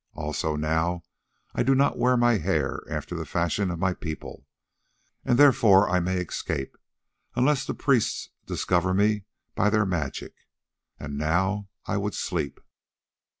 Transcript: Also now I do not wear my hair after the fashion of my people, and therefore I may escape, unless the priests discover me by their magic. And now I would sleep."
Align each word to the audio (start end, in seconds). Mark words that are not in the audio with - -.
Also 0.15 0.55
now 0.55 1.03
I 1.53 1.61
do 1.61 1.75
not 1.75 1.95
wear 1.99 2.17
my 2.17 2.39
hair 2.39 2.81
after 2.89 3.13
the 3.13 3.23
fashion 3.23 3.69
of 3.69 3.77
my 3.77 3.93
people, 3.93 4.47
and 5.23 5.37
therefore 5.37 5.87
I 5.87 5.99
may 5.99 6.17
escape, 6.17 6.75
unless 7.35 7.67
the 7.67 7.75
priests 7.75 8.31
discover 8.47 8.95
me 8.95 9.25
by 9.53 9.69
their 9.69 9.85
magic. 9.85 10.33
And 10.99 11.19
now 11.19 11.69
I 11.85 11.97
would 11.97 12.15
sleep." 12.15 12.59